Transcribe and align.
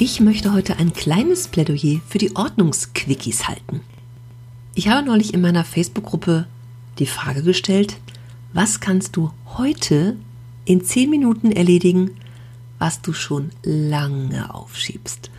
Ich 0.00 0.20
möchte 0.20 0.52
heute 0.52 0.76
ein 0.76 0.92
kleines 0.92 1.48
Plädoyer 1.48 2.00
für 2.06 2.18
die 2.18 2.36
Ordnungsquickies 2.36 3.48
halten. 3.48 3.80
Ich 4.76 4.86
habe 4.86 5.04
neulich 5.04 5.34
in 5.34 5.40
meiner 5.40 5.64
Facebook-Gruppe 5.64 6.46
die 7.00 7.06
Frage 7.06 7.42
gestellt, 7.42 7.96
was 8.52 8.78
kannst 8.78 9.16
du 9.16 9.32
heute 9.56 10.16
in 10.64 10.84
10 10.84 11.10
Minuten 11.10 11.50
erledigen, 11.50 12.12
was 12.78 13.02
du 13.02 13.12
schon 13.12 13.50
lange 13.64 14.54
aufschiebst? 14.54 15.32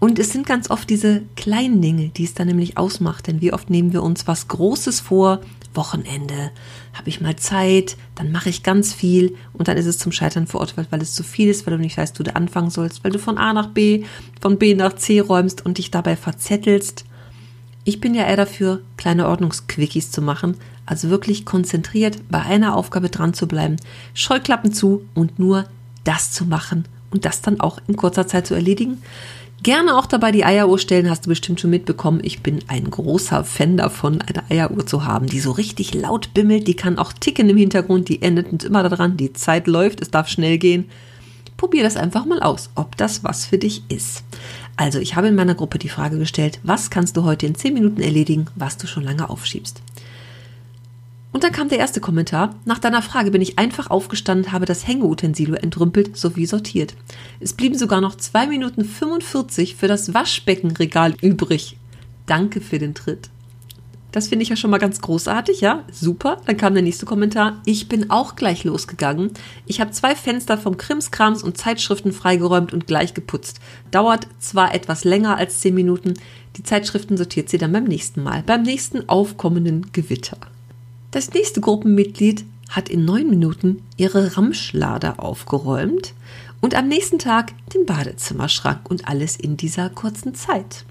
Und 0.00 0.18
es 0.18 0.30
sind 0.30 0.46
ganz 0.46 0.70
oft 0.70 0.88
diese 0.90 1.22
kleinen 1.36 1.82
Dinge, 1.82 2.08
die 2.08 2.24
es 2.24 2.34
dann 2.34 2.48
nämlich 2.48 2.78
ausmacht. 2.78 3.26
Denn 3.26 3.40
wie 3.40 3.52
oft 3.52 3.70
nehmen 3.70 3.92
wir 3.92 4.02
uns 4.02 4.26
was 4.26 4.48
Großes 4.48 5.00
vor, 5.00 5.40
Wochenende, 5.74 6.50
habe 6.94 7.08
ich 7.08 7.20
mal 7.20 7.36
Zeit, 7.36 7.96
dann 8.16 8.32
mache 8.32 8.48
ich 8.48 8.62
ganz 8.62 8.92
viel 8.92 9.36
und 9.52 9.68
dann 9.68 9.76
ist 9.76 9.86
es 9.86 9.98
zum 9.98 10.10
Scheitern 10.10 10.46
verurteilt, 10.46 10.88
weil 10.90 11.02
es 11.02 11.14
zu 11.14 11.22
viel 11.22 11.48
ist, 11.48 11.66
weil 11.66 11.76
du 11.76 11.80
nicht 11.80 11.96
weißt, 11.96 12.18
wo 12.18 12.24
du 12.24 12.34
anfangen 12.34 12.70
sollst, 12.70 13.04
weil 13.04 13.12
du 13.12 13.18
von 13.18 13.38
A 13.38 13.52
nach 13.52 13.68
B, 13.68 14.04
von 14.40 14.58
B 14.58 14.74
nach 14.74 14.94
C 14.94 15.20
räumst 15.20 15.64
und 15.64 15.78
dich 15.78 15.90
dabei 15.90 16.16
verzettelst. 16.16 17.04
Ich 17.84 18.00
bin 18.00 18.14
ja 18.14 18.24
eher 18.24 18.36
dafür, 18.36 18.82
kleine 18.96 19.28
Ordnungsquickies 19.28 20.10
zu 20.10 20.22
machen, 20.22 20.56
also 20.86 21.08
wirklich 21.08 21.46
konzentriert 21.46 22.18
bei 22.28 22.40
einer 22.40 22.74
Aufgabe 22.74 23.08
dran 23.08 23.32
zu 23.32 23.46
bleiben, 23.46 23.76
Scheuklappen 24.12 24.72
zu 24.72 25.06
und 25.14 25.38
nur 25.38 25.66
das 26.04 26.32
zu 26.32 26.44
machen 26.44 26.86
und 27.10 27.24
das 27.24 27.42
dann 27.42 27.60
auch 27.60 27.78
in 27.86 27.96
kurzer 27.96 28.26
Zeit 28.26 28.46
zu 28.46 28.54
erledigen. 28.54 29.02
Gerne 29.62 29.98
auch 29.98 30.06
dabei 30.06 30.32
die 30.32 30.46
Eieruhr 30.46 30.78
stellen, 30.78 31.10
hast 31.10 31.26
du 31.26 31.28
bestimmt 31.28 31.60
schon 31.60 31.68
mitbekommen. 31.68 32.20
Ich 32.22 32.42
bin 32.42 32.60
ein 32.68 32.90
großer 32.90 33.44
Fan 33.44 33.76
davon, 33.76 34.22
eine 34.22 34.50
Eieruhr 34.50 34.86
zu 34.86 35.04
haben, 35.04 35.26
die 35.26 35.40
so 35.40 35.50
richtig 35.50 35.92
laut 35.92 36.32
bimmelt. 36.32 36.66
Die 36.66 36.76
kann 36.76 36.98
auch 36.98 37.12
ticken 37.12 37.50
im 37.50 37.58
Hintergrund, 37.58 38.08
die 38.08 38.22
endet 38.22 38.64
immer 38.64 38.88
daran, 38.88 39.18
die 39.18 39.34
Zeit 39.34 39.66
läuft, 39.66 40.00
es 40.00 40.10
darf 40.10 40.28
schnell 40.28 40.56
gehen. 40.56 40.88
Probier 41.58 41.82
das 41.82 41.98
einfach 41.98 42.24
mal 42.24 42.40
aus, 42.40 42.70
ob 42.74 42.96
das 42.96 43.22
was 43.22 43.44
für 43.44 43.58
dich 43.58 43.82
ist. 43.90 44.24
Also, 44.76 44.98
ich 44.98 45.14
habe 45.14 45.28
in 45.28 45.34
meiner 45.34 45.54
Gruppe 45.54 45.78
die 45.78 45.90
Frage 45.90 46.16
gestellt, 46.16 46.58
was 46.62 46.88
kannst 46.88 47.18
du 47.18 47.24
heute 47.24 47.44
in 47.44 47.54
10 47.54 47.74
Minuten 47.74 48.00
erledigen, 48.00 48.46
was 48.54 48.78
du 48.78 48.86
schon 48.86 49.04
lange 49.04 49.28
aufschiebst? 49.28 49.82
Und 51.32 51.44
dann 51.44 51.52
kam 51.52 51.68
der 51.68 51.78
erste 51.78 52.00
Kommentar. 52.00 52.56
Nach 52.64 52.78
deiner 52.78 53.02
Frage 53.02 53.30
bin 53.30 53.40
ich 53.40 53.58
einfach 53.58 53.88
aufgestanden, 53.88 54.52
habe 54.52 54.66
das 54.66 54.86
Hängeutensilo 54.86 55.54
entrümpelt 55.54 56.16
sowie 56.16 56.46
sortiert. 56.46 56.94
Es 57.38 57.52
blieben 57.52 57.78
sogar 57.78 58.00
noch 58.00 58.16
2 58.16 58.48
Minuten 58.48 58.84
45 58.84 59.76
für 59.76 59.86
das 59.86 60.12
Waschbeckenregal 60.12 61.14
übrig. 61.20 61.76
Danke 62.26 62.60
für 62.60 62.78
den 62.78 62.94
Tritt. 62.94 63.30
Das 64.12 64.26
finde 64.26 64.42
ich 64.42 64.48
ja 64.48 64.56
schon 64.56 64.70
mal 64.70 64.78
ganz 64.78 65.00
großartig, 65.00 65.60
ja? 65.60 65.84
Super. 65.92 66.38
Dann 66.46 66.56
kam 66.56 66.74
der 66.74 66.82
nächste 66.82 67.06
Kommentar. 67.06 67.60
Ich 67.64 67.88
bin 67.88 68.10
auch 68.10 68.34
gleich 68.34 68.64
losgegangen. 68.64 69.30
Ich 69.66 69.80
habe 69.80 69.92
zwei 69.92 70.16
Fenster 70.16 70.58
vom 70.58 70.76
Krimskrams 70.76 71.44
und 71.44 71.56
Zeitschriften 71.56 72.12
freigeräumt 72.12 72.72
und 72.72 72.88
gleich 72.88 73.14
geputzt. 73.14 73.60
Dauert 73.92 74.26
zwar 74.40 74.74
etwas 74.74 75.04
länger 75.04 75.36
als 75.36 75.60
10 75.60 75.74
Minuten. 75.74 76.14
Die 76.56 76.64
Zeitschriften 76.64 77.16
sortiert 77.16 77.48
sie 77.48 77.58
dann 77.58 77.72
beim 77.72 77.84
nächsten 77.84 78.24
Mal, 78.24 78.42
beim 78.44 78.62
nächsten 78.62 79.08
aufkommenden 79.08 79.92
Gewitter. 79.92 80.38
Das 81.10 81.32
nächste 81.34 81.60
Gruppenmitglied 81.60 82.44
hat 82.68 82.88
in 82.88 83.04
neun 83.04 83.28
Minuten 83.28 83.82
ihre 83.96 84.36
Ramschlade 84.36 85.18
aufgeräumt 85.18 86.14
und 86.60 86.76
am 86.76 86.86
nächsten 86.86 87.18
Tag 87.18 87.52
den 87.74 87.84
Badezimmerschrank 87.84 88.88
und 88.88 89.08
alles 89.08 89.34
in 89.34 89.56
dieser 89.56 89.90
kurzen 89.90 90.36
Zeit. 90.36 90.84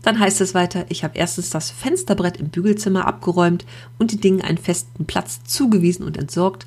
Dann 0.00 0.18
heißt 0.18 0.40
es 0.40 0.54
weiter, 0.54 0.86
ich 0.88 1.04
habe 1.04 1.18
erstens 1.18 1.50
das 1.50 1.70
Fensterbrett 1.70 2.38
im 2.38 2.48
Bügelzimmer 2.48 3.06
abgeräumt 3.06 3.66
und 3.98 4.12
die 4.12 4.20
Dinge 4.20 4.42
einen 4.44 4.56
festen 4.56 5.04
Platz 5.04 5.44
zugewiesen 5.44 6.06
und 6.06 6.16
entsorgt. 6.16 6.66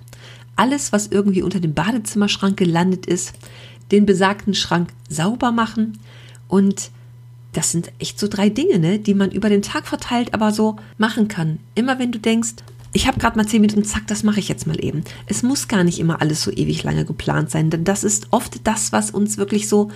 Alles, 0.55 0.91
was 0.91 1.07
irgendwie 1.07 1.41
unter 1.41 1.59
dem 1.59 1.73
Badezimmerschrank 1.73 2.55
gelandet 2.55 3.07
ist, 3.07 3.33
den 3.91 4.05
besagten 4.05 4.53
Schrank 4.53 4.89
sauber 5.09 5.51
machen 5.51 5.97
und 6.47 6.91
das 7.53 7.71
sind 7.71 7.91
echt 7.99 8.19
so 8.19 8.27
drei 8.27 8.49
Dinge, 8.49 8.79
ne, 8.79 8.99
die 8.99 9.13
man 9.13 9.31
über 9.31 9.49
den 9.49 9.61
Tag 9.61 9.87
verteilt 9.87 10.33
aber 10.33 10.51
so 10.51 10.77
machen 10.97 11.27
kann. 11.27 11.59
Immer 11.75 11.99
wenn 11.99 12.11
du 12.11 12.19
denkst, 12.19 12.53
ich 12.93 13.07
habe 13.07 13.19
gerade 13.19 13.37
mal 13.37 13.47
zehn 13.47 13.61
Minuten, 13.61 13.83
zack, 13.83 14.07
das 14.07 14.23
mache 14.23 14.39
ich 14.39 14.49
jetzt 14.49 14.67
mal 14.67 14.83
eben. 14.83 15.03
Es 15.27 15.43
muss 15.43 15.67
gar 15.67 15.83
nicht 15.83 15.99
immer 15.99 16.21
alles 16.21 16.41
so 16.41 16.51
ewig 16.51 16.83
lange 16.83 17.05
geplant 17.05 17.49
sein, 17.49 17.69
denn 17.69 17.83
das 17.83 18.03
ist 18.03 18.27
oft 18.31 18.67
das, 18.67 18.91
was 18.91 19.11
uns 19.11 19.37
wirklich 19.37 19.69
so, 19.69 19.91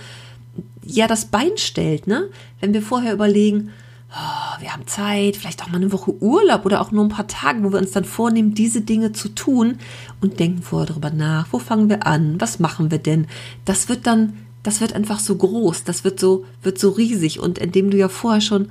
ja, 0.82 1.06
das 1.06 1.26
Bein 1.26 1.56
stellt, 1.56 2.06
ne? 2.06 2.28
Wenn 2.60 2.72
wir 2.72 2.80
vorher 2.80 3.12
überlegen, 3.12 3.70
oh, 4.10 4.60
wir 4.60 4.72
haben 4.72 4.86
Zeit, 4.86 5.36
vielleicht 5.36 5.62
auch 5.62 5.68
mal 5.68 5.76
eine 5.76 5.92
Woche 5.92 6.14
Urlaub 6.22 6.64
oder 6.64 6.80
auch 6.80 6.90
nur 6.90 7.04
ein 7.04 7.10
paar 7.10 7.26
Tage, 7.26 7.62
wo 7.62 7.72
wir 7.72 7.78
uns 7.78 7.90
dann 7.90 8.04
vornehmen, 8.04 8.54
diese 8.54 8.80
Dinge 8.80 9.12
zu 9.12 9.28
tun 9.28 9.78
und 10.22 10.40
denken 10.40 10.62
vorher 10.62 10.86
darüber 10.86 11.10
nach, 11.10 11.48
wo 11.50 11.58
fangen 11.58 11.90
wir 11.90 12.06
an, 12.06 12.40
was 12.40 12.60
machen 12.60 12.90
wir 12.90 12.98
denn? 12.98 13.26
Das 13.66 13.90
wird 13.90 14.06
dann, 14.06 14.34
das 14.62 14.80
wird 14.80 14.94
einfach 14.94 15.20
so 15.20 15.36
groß, 15.36 15.84
das 15.84 16.04
wird 16.04 16.18
so, 16.18 16.44
wird 16.62 16.78
so 16.78 16.90
riesig 16.90 17.40
und 17.40 17.58
indem 17.58 17.90
du 17.90 17.98
ja 17.98 18.08
vorher 18.08 18.40
schon 18.40 18.68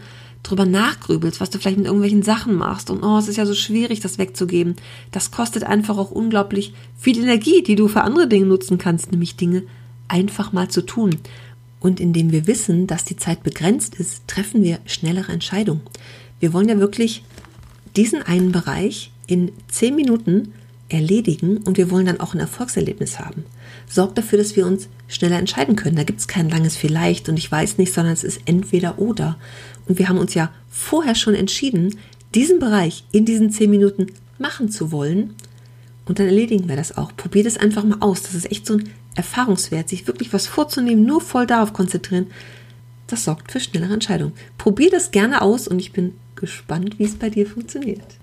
drüber 0.48 0.66
nachgrübelst, 0.66 1.42
was 1.42 1.50
du 1.50 1.58
vielleicht 1.58 1.78
mit 1.78 1.88
irgendwelchen 1.88 2.24
Sachen 2.24 2.56
machst 2.56 2.90
und 2.90 3.04
oh, 3.04 3.18
es 3.18 3.28
ist 3.28 3.38
ja 3.38 3.46
so 3.46 3.54
schwierig, 3.54 4.00
das 4.00 4.18
wegzugeben. 4.18 4.76
Das 5.12 5.32
kostet 5.32 5.64
einfach 5.64 5.98
auch 5.98 6.12
unglaublich 6.12 6.74
viel 6.98 7.18
Energie, 7.18 7.64
die 7.64 7.76
du 7.76 7.88
für 7.88 8.02
andere 8.02 8.28
Dinge 8.28 8.46
nutzen 8.46 8.78
kannst, 8.78 9.12
nämlich 9.12 9.36
Dinge 9.36 9.64
einfach 10.08 10.54
mal 10.54 10.70
zu 10.70 10.82
tun. 10.82 11.18
Und 11.80 12.00
indem 12.00 12.32
wir 12.32 12.48
wissen, 12.48 12.88
dass 12.88 13.06
die 13.06 13.18
Zeit 13.18 13.44
begrenzt 13.44 13.96
ist, 13.96 14.28
treffen 14.28 14.64
wir 14.64 14.80
schnellere 14.86 15.32
Entscheidungen. 15.32 15.82
Wir 16.40 16.54
wollen 16.54 16.70
ja 16.70 16.80
wirklich 16.80 17.24
diesen 17.96 18.22
einen 18.22 18.52
Bereich 18.52 19.12
in 19.28 19.52
zehn 19.68 19.96
Minuten 19.96 20.54
erledigen 20.90 21.58
und 21.58 21.78
wir 21.78 21.90
wollen 21.90 22.06
dann 22.06 22.20
auch 22.20 22.34
ein 22.34 22.40
Erfolgserlebnis 22.40 23.20
haben. 23.20 23.44
Sorgt 23.88 24.18
dafür, 24.18 24.38
dass 24.38 24.56
wir 24.56 24.66
uns 24.66 24.88
schneller 25.08 25.40
entscheiden 25.40 25.76
können. 25.76 25.96
Da 25.96 26.04
gibt 26.04 26.20
es 26.20 26.28
kein 26.28 26.50
langes 26.50 26.76
Vielleicht 26.76 27.28
und 27.30 27.38
ich 27.38 27.52
weiß 27.52 27.78
nicht, 27.78 27.94
sondern 27.94 28.14
es 28.14 28.24
ist 28.24 28.42
entweder 28.46 29.00
oder. 29.00 29.38
Und 29.88 30.00
wir 30.00 30.10
haben 30.10 30.20
uns 30.20 30.34
ja 30.34 30.52
vorher 30.70 31.16
schon 31.16 31.36
entschieden, 31.36 31.98
diesen 32.34 32.60
Bereich 32.60 33.06
in 33.12 33.26
diesen 33.26 33.52
zehn 33.52 33.70
Minuten 33.70 34.08
machen 34.38 34.70
zu 34.70 34.92
wollen. 34.92 35.34
Und 36.06 36.20
dann 36.20 36.28
erledigen 36.28 36.70
wir 36.70 36.76
das 36.76 36.98
auch. 36.98 37.16
Probier 37.16 37.44
das 37.44 37.58
einfach 37.58 37.84
mal 37.84 37.98
aus. 38.00 38.22
Das 38.24 38.36
ist 38.36 38.52
echt 38.52 38.68
so 38.68 38.76
ein 38.76 38.90
Erfahrungswert, 39.16 39.90
sich 39.90 40.06
wirklich 40.08 40.34
was 40.34 40.46
vorzunehmen, 40.46 41.06
nur 41.06 41.22
voll 41.22 41.48
darauf 41.48 41.74
konzentrieren. 41.74 42.28
Das 43.08 43.24
sorgt 43.24 43.52
für 43.52 43.60
schnellere 43.60 43.94
Entscheidungen. 43.94 44.34
Probier 44.58 44.92
das 44.92 45.12
gerne 45.12 45.42
aus 45.42 45.68
und 45.68 45.80
ich 45.80 45.94
bin 45.94 46.14
gespannt, 46.36 47.00
wie 47.00 47.06
es 47.06 47.16
bei 47.16 47.30
dir 47.30 47.48
funktioniert. 47.48 48.18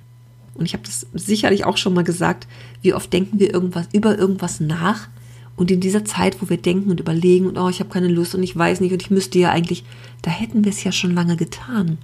Und 0.55 0.67
ich 0.67 0.75
habe 0.75 0.85
das 0.85 1.07
sicherlich 1.15 1.65
auch 1.65 1.77
schon 1.77 1.95
mal 1.95 2.05
gesagt, 2.05 2.47
wie 2.83 2.95
oft 2.95 3.13
denken 3.13 3.39
wir 3.39 3.53
irgendwas 3.53 3.89
über 3.93 4.19
irgendwas 4.19 4.61
nach 4.61 5.09
und 5.57 5.71
in 5.71 5.81
dieser 5.81 6.05
Zeit, 6.05 6.41
wo 6.41 6.49
wir 6.49 6.57
denken 6.57 6.91
und 6.91 7.01
überlegen 7.01 7.47
und 7.47 7.59
oh, 7.59 7.69
ich 7.69 7.81
habe 7.81 7.91
keine 7.91 8.09
Lust 8.09 8.35
und 8.35 8.43
ich 8.43 8.57
weiß 8.57 8.81
nicht 8.81 8.93
und 8.93 9.03
ich 9.03 9.11
müsste 9.11 9.39
ja 9.39 9.51
eigentlich, 9.51 9.85
da 10.23 10.31
hätten 10.31 10.65
wir 10.65 10.71
es 10.71 10.85
ja 10.85 10.93
schon 10.93 11.15
lange 11.15 11.37
getan. 11.37 11.99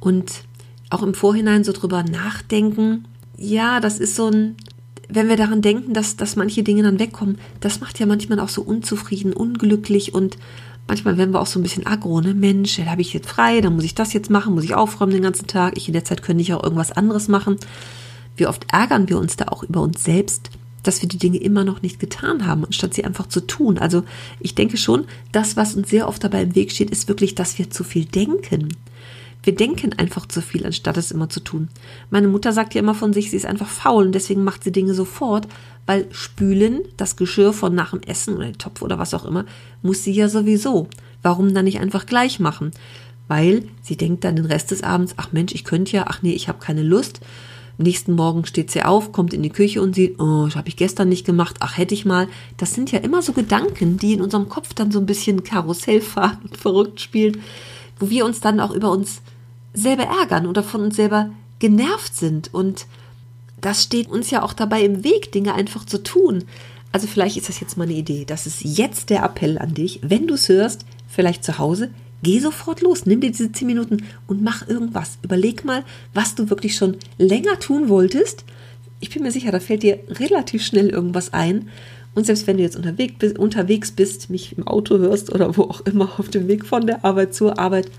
Und 0.00 0.44
auch 0.90 1.02
im 1.02 1.14
Vorhinein 1.14 1.64
so 1.64 1.72
drüber 1.72 2.02
nachdenken, 2.02 3.04
ja, 3.36 3.80
das 3.80 3.98
ist 3.98 4.16
so 4.16 4.28
ein, 4.28 4.56
wenn 5.08 5.28
wir 5.28 5.36
daran 5.36 5.62
denken, 5.62 5.92
dass, 5.92 6.16
dass 6.16 6.36
manche 6.36 6.62
Dinge 6.62 6.82
dann 6.82 6.98
wegkommen, 6.98 7.38
das 7.60 7.80
macht 7.80 7.98
ja 7.98 8.06
manchmal 8.06 8.40
auch 8.40 8.48
so 8.48 8.62
unzufrieden, 8.62 9.32
unglücklich 9.32 10.14
und 10.14 10.36
manchmal 10.86 11.16
werden 11.16 11.32
wir 11.32 11.40
auch 11.40 11.46
so 11.46 11.58
ein 11.58 11.62
bisschen 11.62 11.86
aggro, 11.86 12.20
ne? 12.20 12.34
Mensch, 12.34 12.76
da 12.76 12.86
habe 12.86 13.00
ich 13.00 13.12
jetzt 13.12 13.28
frei, 13.28 13.60
dann 13.60 13.74
muss 13.74 13.84
ich 13.84 13.94
das 13.94 14.12
jetzt 14.12 14.30
machen, 14.30 14.54
muss 14.54 14.64
ich 14.64 14.74
aufräumen 14.74 15.12
den 15.12 15.22
ganzen 15.22 15.46
Tag, 15.46 15.76
ich 15.76 15.88
in 15.88 15.94
der 15.94 16.04
Zeit 16.04 16.22
könnte 16.22 16.42
ich 16.42 16.52
auch 16.52 16.62
irgendwas 16.62 16.92
anderes 16.92 17.28
machen. 17.28 17.56
Wie 18.36 18.46
oft 18.46 18.66
ärgern 18.72 19.08
wir 19.08 19.18
uns 19.18 19.36
da 19.36 19.46
auch 19.48 19.62
über 19.62 19.80
uns 19.80 20.02
selbst, 20.04 20.50
dass 20.82 21.00
wir 21.02 21.08
die 21.08 21.18
Dinge 21.18 21.38
immer 21.38 21.64
noch 21.64 21.82
nicht 21.82 21.98
getan 21.98 22.46
haben, 22.46 22.64
anstatt 22.64 22.94
sie 22.94 23.04
einfach 23.04 23.28
zu 23.28 23.40
tun. 23.40 23.78
Also 23.78 24.04
ich 24.40 24.54
denke 24.54 24.76
schon, 24.76 25.06
das, 25.32 25.56
was 25.56 25.74
uns 25.74 25.88
sehr 25.88 26.08
oft 26.08 26.22
dabei 26.22 26.42
im 26.42 26.54
Weg 26.54 26.72
steht, 26.72 26.90
ist 26.90 27.08
wirklich, 27.08 27.34
dass 27.34 27.58
wir 27.58 27.70
zu 27.70 27.84
viel 27.84 28.04
denken. 28.04 28.68
Wir 29.44 29.54
denken 29.54 29.92
einfach 29.92 30.26
zu 30.26 30.42
viel, 30.42 30.66
anstatt 30.66 30.96
es 30.96 31.10
immer 31.10 31.28
zu 31.28 31.40
tun. 31.40 31.68
Meine 32.10 32.28
Mutter 32.28 32.52
sagt 32.52 32.74
ja 32.74 32.80
immer 32.80 32.94
von 32.94 33.12
sich, 33.12 33.30
sie 33.30 33.36
ist 33.36 33.46
einfach 33.46 33.68
faul 33.68 34.06
und 34.06 34.14
deswegen 34.14 34.42
macht 34.42 34.64
sie 34.64 34.72
Dinge 34.72 34.94
sofort, 34.94 35.46
weil 35.86 36.06
spülen, 36.12 36.80
das 36.96 37.16
Geschirr 37.16 37.52
von 37.52 37.74
nach 37.74 37.90
dem 37.90 38.02
Essen 38.02 38.34
oder 38.34 38.46
den 38.46 38.58
Topf 38.58 38.82
oder 38.82 38.98
was 38.98 39.14
auch 39.14 39.24
immer, 39.24 39.44
muss 39.82 40.02
sie 40.02 40.12
ja 40.12 40.28
sowieso. 40.28 40.88
Warum 41.22 41.54
dann 41.54 41.66
nicht 41.66 41.80
einfach 41.80 42.06
gleich 42.06 42.40
machen? 42.40 42.72
Weil 43.28 43.68
sie 43.82 43.96
denkt 43.96 44.24
dann 44.24 44.36
den 44.36 44.46
Rest 44.46 44.70
des 44.70 44.82
Abends, 44.82 45.14
ach 45.16 45.32
Mensch, 45.32 45.54
ich 45.54 45.64
könnte 45.64 45.96
ja, 45.96 46.06
ach 46.08 46.22
nee, 46.22 46.32
ich 46.32 46.48
habe 46.48 46.58
keine 46.58 46.82
Lust 46.82 47.20
nächsten 47.78 48.12
Morgen 48.12 48.46
steht 48.46 48.70
sie 48.70 48.82
auf, 48.82 49.12
kommt 49.12 49.34
in 49.34 49.42
die 49.42 49.50
Küche 49.50 49.82
und 49.82 49.94
sieht, 49.94 50.20
oh, 50.20 50.44
das 50.46 50.56
habe 50.56 50.68
ich 50.68 50.76
gestern 50.76 51.08
nicht 51.08 51.26
gemacht, 51.26 51.56
ach 51.60 51.76
hätte 51.76 51.94
ich 51.94 52.04
mal. 52.04 52.28
Das 52.56 52.74
sind 52.74 52.92
ja 52.92 53.00
immer 53.00 53.22
so 53.22 53.32
Gedanken, 53.32 53.98
die 53.98 54.12
in 54.12 54.20
unserem 54.20 54.48
Kopf 54.48 54.74
dann 54.74 54.92
so 54.92 55.00
ein 55.00 55.06
bisschen 55.06 55.44
Karussell 55.44 56.00
fahren 56.00 56.38
verrückt 56.52 57.00
spielen, 57.00 57.40
wo 57.98 58.10
wir 58.10 58.24
uns 58.24 58.40
dann 58.40 58.60
auch 58.60 58.70
über 58.70 58.90
uns 58.90 59.22
selber 59.74 60.04
ärgern 60.04 60.46
oder 60.46 60.62
von 60.62 60.80
uns 60.80 60.96
selber 60.96 61.30
genervt 61.58 62.16
sind. 62.16 62.54
Und 62.54 62.86
das 63.60 63.82
steht 63.82 64.08
uns 64.08 64.30
ja 64.30 64.42
auch 64.42 64.52
dabei 64.52 64.82
im 64.82 65.04
Weg, 65.04 65.32
Dinge 65.32 65.54
einfach 65.54 65.84
zu 65.84 66.02
tun. 66.02 66.44
Also 66.92 67.06
vielleicht 67.06 67.36
ist 67.36 67.48
das 67.48 67.60
jetzt 67.60 67.76
mal 67.76 67.84
eine 67.84 67.94
Idee. 67.94 68.24
Das 68.24 68.46
ist 68.46 68.62
jetzt 68.62 69.10
der 69.10 69.24
Appell 69.24 69.58
an 69.58 69.74
dich. 69.74 70.00
Wenn 70.02 70.26
du 70.26 70.34
es 70.34 70.48
hörst, 70.48 70.86
vielleicht 71.08 71.44
zu 71.44 71.58
Hause, 71.58 71.90
geh 72.22 72.38
sofort 72.38 72.82
los. 72.82 73.04
Nimm 73.04 73.20
dir 73.20 73.32
diese 73.32 73.50
10 73.50 73.66
Minuten 73.66 74.04
und 74.28 74.42
mach 74.42 74.68
irgendwas. 74.68 75.18
Überleg 75.22 75.64
mal, 75.64 75.84
was 76.12 76.36
du 76.36 76.50
wirklich 76.50 76.76
schon 76.76 76.96
länger 77.18 77.58
tun 77.58 77.88
wolltest. 77.88 78.44
Ich 79.00 79.10
bin 79.10 79.22
mir 79.22 79.32
sicher, 79.32 79.50
da 79.50 79.60
fällt 79.60 79.82
dir 79.82 79.98
relativ 80.08 80.64
schnell 80.64 80.88
irgendwas 80.88 81.32
ein. 81.32 81.68
Und 82.14 82.26
selbst 82.26 82.46
wenn 82.46 82.58
du 82.58 82.62
jetzt 82.62 82.76
unterwegs 82.76 83.14
bist, 83.18 83.38
unterwegs 83.38 83.90
bist, 83.90 84.30
mich 84.30 84.56
im 84.56 84.66
Auto 84.66 84.98
hörst 84.98 85.32
oder 85.34 85.56
wo 85.56 85.62
auch 85.62 85.80
immer 85.80 86.18
auf 86.18 86.28
dem 86.28 86.46
Weg 86.46 86.64
von 86.64 86.86
der 86.86 87.04
Arbeit 87.04 87.34
zur 87.34 87.58
Arbeit, 87.58 87.90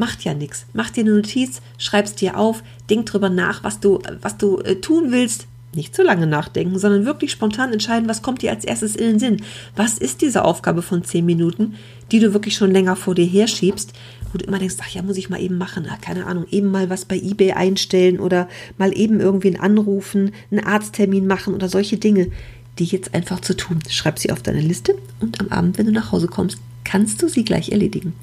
macht 0.00 0.24
ja 0.24 0.34
nichts. 0.34 0.66
Mach 0.72 0.90
dir 0.90 1.02
eine 1.04 1.14
Notiz, 1.14 1.60
schreib's 1.78 2.16
dir 2.16 2.36
auf, 2.36 2.64
denk 2.88 3.06
drüber 3.06 3.30
nach, 3.30 3.62
was 3.62 3.78
du, 3.78 4.00
was 4.20 4.36
du 4.36 4.58
äh, 4.58 4.80
tun 4.80 5.12
willst. 5.12 5.46
Nicht 5.72 5.94
zu 5.94 6.02
lange 6.02 6.26
nachdenken, 6.26 6.80
sondern 6.80 7.04
wirklich 7.04 7.30
spontan 7.30 7.72
entscheiden, 7.72 8.08
was 8.08 8.22
kommt 8.22 8.42
dir 8.42 8.50
als 8.50 8.64
erstes 8.64 8.96
in 8.96 9.06
den 9.06 9.18
Sinn. 9.20 9.42
Was 9.76 9.98
ist 9.98 10.20
diese 10.20 10.44
Aufgabe 10.44 10.82
von 10.82 11.04
zehn 11.04 11.24
Minuten, 11.24 11.76
die 12.10 12.18
du 12.18 12.32
wirklich 12.32 12.56
schon 12.56 12.72
länger 12.72 12.96
vor 12.96 13.14
dir 13.14 13.24
herschiebst, 13.26 13.92
wo 14.32 14.38
du 14.38 14.46
immer 14.46 14.58
denkst, 14.58 14.76
ach 14.80 14.88
ja, 14.88 15.02
muss 15.02 15.16
ich 15.16 15.30
mal 15.30 15.40
eben 15.40 15.58
machen, 15.58 15.86
ach, 15.88 16.00
keine 16.00 16.26
Ahnung, 16.26 16.46
eben 16.50 16.72
mal 16.72 16.90
was 16.90 17.04
bei 17.04 17.16
eBay 17.16 17.52
einstellen 17.52 18.18
oder 18.18 18.48
mal 18.78 18.96
eben 18.98 19.20
irgendwen 19.20 19.60
anrufen, 19.60 20.32
einen 20.50 20.64
Arzttermin 20.64 21.28
machen 21.28 21.54
oder 21.54 21.68
solche 21.68 21.98
Dinge, 21.98 22.32
die 22.80 22.84
jetzt 22.84 23.14
einfach 23.14 23.38
zu 23.38 23.56
tun. 23.56 23.78
Schreib 23.88 24.18
sie 24.18 24.32
auf 24.32 24.42
deine 24.42 24.62
Liste 24.62 24.96
und 25.20 25.40
am 25.40 25.50
Abend, 25.50 25.78
wenn 25.78 25.86
du 25.86 25.92
nach 25.92 26.10
Hause 26.10 26.26
kommst, 26.26 26.58
kannst 26.90 27.22
du 27.22 27.28
sie 27.28 27.44
gleich 27.44 27.70
erledigen. 27.70 28.14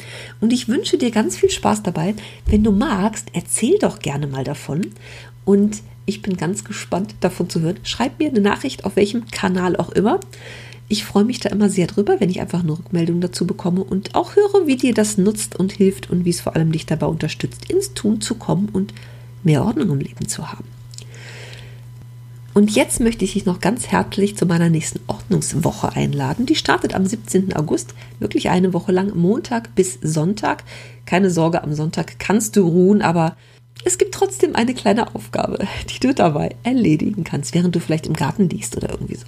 Und 0.42 0.52
ich 0.52 0.68
wünsche 0.68 0.98
dir 0.98 1.10
ganz 1.10 1.38
viel 1.38 1.50
Spaß 1.50 1.84
dabei. 1.84 2.16
Wenn 2.48 2.66
du 2.66 2.72
magst, 2.74 3.30
erzähl 3.32 3.78
doch 3.80 4.00
gerne 4.00 4.28
mal 4.28 4.44
davon. 4.44 4.88
Und 5.46 5.82
ich 6.06 6.22
bin 6.22 6.36
ganz 6.36 6.66
gespannt 6.66 7.16
davon 7.22 7.50
zu 7.50 7.62
hören. 7.62 7.80
Schreib 7.84 8.20
mir 8.20 8.30
eine 8.30 8.42
Nachricht 8.42 8.84
auf 8.84 8.98
welchem 8.98 9.28
Kanal 9.28 9.78
auch 9.78 9.92
immer. 9.92 10.20
Ich 10.90 11.06
freue 11.06 11.24
mich 11.24 11.40
da 11.40 11.50
immer 11.50 11.70
sehr 11.70 11.88
drüber, 11.88 12.20
wenn 12.20 12.30
ich 12.30 12.42
einfach 12.42 12.62
eine 12.62 12.78
Rückmeldung 12.78 13.22
dazu 13.22 13.48
bekomme 13.48 13.86
und 13.86 14.16
auch 14.16 14.36
höre, 14.36 14.68
wie 14.68 14.76
dir 14.76 14.94
das 14.94 15.18
nutzt 15.18 15.58
und 15.58 15.72
hilft 15.72 16.10
und 16.10 16.26
wie 16.26 16.32
es 16.32 16.42
vor 16.42 16.56
allem 16.58 16.74
dich 16.74 16.86
dabei 16.86 17.08
unterstützt, 17.08 17.72
ins 17.72 17.94
Tun 17.94 18.20
zu 18.20 18.36
kommen 18.36 18.68
und 18.74 18.94
mehr 19.44 19.64
Ordnung 19.64 19.92
im 19.92 20.00
Leben 20.00 20.28
zu 20.28 20.52
haben. 20.52 20.77
Und 22.58 22.72
jetzt 22.72 23.00
möchte 23.02 23.24
ich 23.24 23.34
dich 23.34 23.46
noch 23.46 23.60
ganz 23.60 23.90
herzlich 23.90 24.36
zu 24.36 24.48
meiner 24.48 24.68
nächsten 24.68 25.00
Ordnungswoche 25.06 25.96
einladen. 25.96 26.48
Die 26.48 26.56
startet 26.56 26.96
am 26.96 27.06
17. 27.06 27.56
August, 27.56 27.94
wirklich 28.18 28.50
eine 28.50 28.74
Woche 28.74 28.92
lang, 28.92 29.16
Montag 29.16 29.76
bis 29.76 30.00
Sonntag. 30.02 30.64
Keine 31.06 31.30
Sorge, 31.30 31.64
am 31.64 31.76
Sonntag 31.76 32.18
kannst 32.18 32.56
du 32.56 32.68
ruhen, 32.68 33.04
aber 33.04 33.38
es 33.86 34.00
gibt 34.00 34.16
trotzdem 34.16 34.56
eine 34.56 34.74
kleine 34.74 35.14
Aufgabe, 35.14 35.68
die 35.92 36.00
du 36.00 36.16
dabei 36.16 36.56
erledigen 36.64 37.24
kannst, 37.24 37.54
während 37.54 37.76
du 37.76 37.80
vielleicht 37.80 38.08
im 38.08 38.14
Garten 38.14 38.50
liegst 38.50 38.76
oder 38.76 38.90
irgendwie 38.90 39.18
so. 39.18 39.28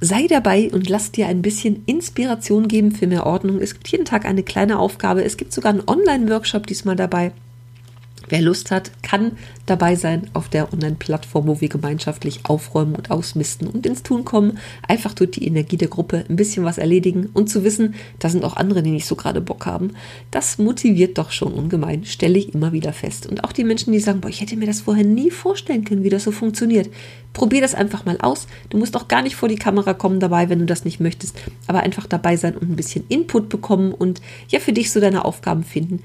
Sei 0.00 0.28
dabei 0.28 0.70
und 0.70 0.88
lass 0.88 1.10
dir 1.10 1.26
ein 1.26 1.42
bisschen 1.42 1.82
Inspiration 1.86 2.68
geben 2.68 2.92
für 2.92 3.08
mehr 3.08 3.26
Ordnung. 3.26 3.60
Es 3.60 3.74
gibt 3.74 3.88
jeden 3.88 4.04
Tag 4.04 4.24
eine 4.24 4.44
kleine 4.44 4.78
Aufgabe. 4.78 5.24
Es 5.24 5.36
gibt 5.36 5.52
sogar 5.52 5.72
einen 5.72 5.82
Online-Workshop 5.84 6.68
diesmal 6.68 6.94
dabei. 6.94 7.32
Wer 8.30 8.42
Lust 8.42 8.70
hat, 8.70 8.92
kann 9.02 9.32
dabei 9.66 9.96
sein 9.96 10.30
auf 10.34 10.48
der 10.48 10.72
Online-Plattform, 10.72 11.48
wo 11.48 11.60
wir 11.60 11.68
gemeinschaftlich 11.68 12.40
aufräumen 12.44 12.94
und 12.94 13.10
ausmisten 13.10 13.66
und 13.66 13.84
ins 13.86 14.04
Tun 14.04 14.24
kommen. 14.24 14.58
Einfach 14.86 15.14
durch 15.14 15.32
die 15.32 15.44
Energie 15.44 15.76
der 15.76 15.88
Gruppe 15.88 16.24
ein 16.28 16.36
bisschen 16.36 16.64
was 16.64 16.78
erledigen 16.78 17.28
und 17.34 17.50
zu 17.50 17.64
wissen, 17.64 17.96
da 18.20 18.28
sind 18.28 18.44
auch 18.44 18.56
andere, 18.56 18.84
die 18.84 18.92
nicht 18.92 19.06
so 19.06 19.16
gerade 19.16 19.40
Bock 19.40 19.66
haben. 19.66 19.94
Das 20.30 20.58
motiviert 20.58 21.18
doch 21.18 21.32
schon 21.32 21.52
ungemein, 21.52 22.04
stelle 22.04 22.38
ich 22.38 22.54
immer 22.54 22.72
wieder 22.72 22.92
fest. 22.92 23.26
Und 23.26 23.42
auch 23.42 23.50
die 23.50 23.64
Menschen, 23.64 23.92
die 23.92 23.98
sagen, 23.98 24.20
boah, 24.20 24.28
ich 24.28 24.40
hätte 24.40 24.56
mir 24.56 24.66
das 24.66 24.82
vorher 24.82 25.04
nie 25.04 25.32
vorstellen 25.32 25.84
können, 25.84 26.04
wie 26.04 26.08
das 26.08 26.22
so 26.22 26.30
funktioniert. 26.30 26.88
Probier 27.32 27.60
das 27.60 27.74
einfach 27.74 28.04
mal 28.04 28.18
aus. 28.20 28.46
Du 28.70 28.78
musst 28.78 28.96
auch 28.96 29.08
gar 29.08 29.22
nicht 29.22 29.34
vor 29.34 29.48
die 29.48 29.56
Kamera 29.56 29.92
kommen 29.92 30.20
dabei, 30.20 30.48
wenn 30.48 30.60
du 30.60 30.66
das 30.66 30.84
nicht 30.84 31.00
möchtest, 31.00 31.36
aber 31.66 31.80
einfach 31.80 32.06
dabei 32.06 32.36
sein 32.36 32.56
und 32.56 32.70
ein 32.70 32.76
bisschen 32.76 33.04
Input 33.08 33.48
bekommen 33.48 33.92
und 33.92 34.20
ja 34.48 34.60
für 34.60 34.72
dich 34.72 34.92
so 34.92 35.00
deine 35.00 35.24
Aufgaben 35.24 35.64
finden 35.64 36.00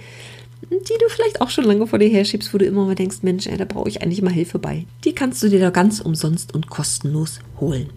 die 0.69 0.97
du 1.00 1.09
vielleicht 1.09 1.41
auch 1.41 1.50
schon 1.50 1.65
lange 1.65 1.88
vor 1.88 2.00
dir 2.00 2.09
herschiebst, 2.09 2.53
wo 2.53 2.57
du 2.57 2.65
immer 2.65 2.85
mal 2.85 2.95
denkst, 2.95 3.17
Mensch, 3.21 3.47
ey, 3.47 3.57
da 3.57 3.65
brauche 3.65 3.89
ich 3.89 4.01
eigentlich 4.01 4.21
mal 4.21 4.33
Hilfe 4.33 4.59
bei. 4.59 4.85
Die 5.03 5.13
kannst 5.13 5.41
du 5.44 5.50
dir 5.50 5.59
da 5.59 5.69
ganz 5.69 6.00
umsonst 6.00 6.53
und 6.53 6.69
kostenlos 6.69 7.39
holen. 7.59 7.89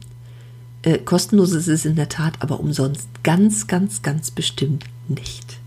Äh, 0.82 0.98
kostenlos 0.98 1.52
ist 1.52 1.68
es 1.68 1.84
in 1.84 1.96
der 1.96 2.08
Tat, 2.08 2.34
aber 2.40 2.60
umsonst 2.60 3.08
ganz, 3.22 3.66
ganz, 3.66 4.02
ganz 4.02 4.30
bestimmt 4.30 4.84
nicht. 5.08 5.58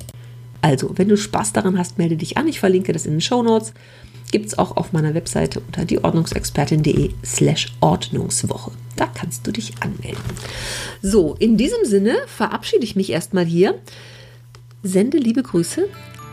Also, 0.61 0.91
wenn 0.95 1.09
du 1.09 1.17
Spaß 1.17 1.53
daran 1.53 1.77
hast, 1.77 1.97
melde 1.97 2.17
dich 2.17 2.37
an. 2.37 2.47
Ich 2.47 2.59
verlinke 2.59 2.93
das 2.93 3.05
in 3.05 3.13
den 3.13 3.21
Show 3.21 3.41
Notes. 3.41 3.73
Gibt 4.31 4.45
es 4.45 4.57
auch 4.57 4.77
auf 4.77 4.93
meiner 4.93 5.13
Webseite 5.13 5.59
unter 5.59 5.83
dieordnungsexpertin.de 5.83 7.11
slash 7.25 7.73
Ordnungswoche. 7.81 8.71
Da 8.95 9.07
kannst 9.07 9.45
du 9.45 9.51
dich 9.51 9.73
anmelden. 9.81 10.21
So, 11.01 11.35
in 11.39 11.57
diesem 11.57 11.83
Sinne 11.83 12.15
verabschiede 12.27 12.85
ich 12.85 12.95
mich 12.95 13.09
erstmal 13.09 13.45
hier. 13.45 13.79
Sende 14.83 15.17
liebe 15.17 15.43
Grüße 15.43 15.87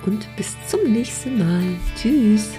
und 0.06 0.28
bis 0.36 0.56
zum 0.66 0.92
nächsten 0.92 1.38
Mal. 1.38 1.64
Tschüss. 1.96 2.52